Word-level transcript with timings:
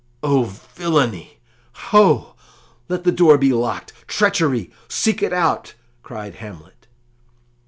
"O, 0.23 0.45
villainy! 0.45 1.37
Ho! 1.73 2.33
let 2.89 3.03
the 3.03 3.11
door 3.11 3.37
be 3.37 3.53
locked! 3.53 3.93
Treachery! 4.07 4.71
Seek 4.87 5.21
it 5.21 5.31
out," 5.31 5.75
cried 6.01 6.37
Hamlet. 6.37 6.87